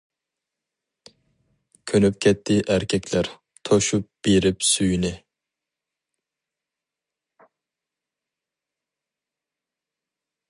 [1.91, 3.29] كۆنۈپ كەتتى ئەركەكلەر،
[3.69, 5.13] توشۇپ بېرىپ سۈيىنى.